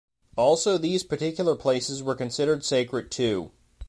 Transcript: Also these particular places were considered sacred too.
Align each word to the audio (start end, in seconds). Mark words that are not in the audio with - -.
Also 0.35 0.79
these 0.79 1.03
particular 1.03 1.55
places 1.55 2.01
were 2.01 2.15
considered 2.15 2.65
sacred 2.65 3.11
too. 3.11 3.51